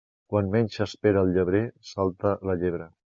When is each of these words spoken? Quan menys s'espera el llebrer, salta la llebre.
Quan 0.35 0.47
menys 0.55 0.77
s'espera 0.79 1.21
el 1.25 1.29
llebrer, 1.35 1.63
salta 1.91 2.33
la 2.51 2.57
llebre. 2.65 2.91